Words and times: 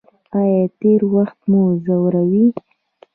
ایا 0.39 0.63
تیر 0.79 1.01
وخت 1.13 1.39
مو 1.49 1.61
ځوروي؟ 1.85 2.45